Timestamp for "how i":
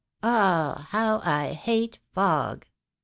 0.89-1.53